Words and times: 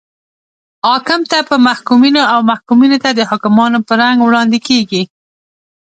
حاکم 0.85 1.21
ته 1.31 1.37
په 1.49 1.55
محکومینو 1.67 2.21
او 2.33 2.39
محکومینو 2.51 2.97
ته 3.03 3.09
د 3.13 3.19
حاکمانو 3.29 3.79
په 3.87 3.93
رنګ 4.01 4.17
وړاندې 4.21 4.59
کیږي. 4.67 5.03